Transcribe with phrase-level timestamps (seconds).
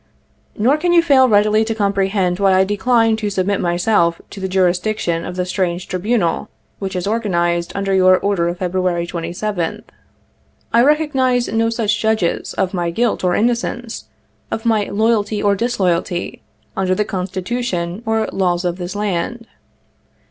[0.57, 4.47] "Nor can you fail readily to comprehend why I decline to submit myself to the
[4.47, 9.83] jurisdiction of the strange tribunal which is organized under your order of February 27th.
[10.73, 14.05] I recognize no such judges of my guilt or innocence,
[14.49, 16.41] of my loyalty or disloyalty,
[16.75, 19.45] under the Constitu tion or laws of this land.